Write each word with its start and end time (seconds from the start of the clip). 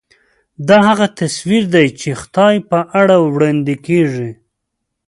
دا 0.67 0.77
هغه 0.89 1.07
تصویر 1.19 1.63
دی 1.73 1.87
چې 1.99 2.09
خدای 2.21 2.55
په 2.69 2.79
اړه 3.01 3.15
وړاندې 3.33 3.75
کېږي. 3.87 4.29